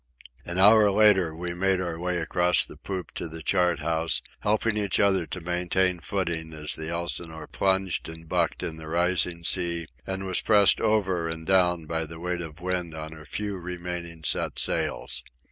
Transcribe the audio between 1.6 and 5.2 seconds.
our way across the poop to the chart house, helping each